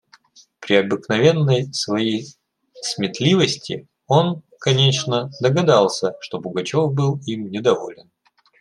При 0.59 0.77
обыкновенной 0.77 1.71
своей 1.75 2.25
сметливости 2.81 3.87
он, 4.07 4.41
конечно, 4.59 5.29
догадался, 5.39 6.15
что 6.21 6.41
Пугачев 6.41 6.91
был 6.91 7.19
им 7.27 7.51
недоволен. 7.51 8.09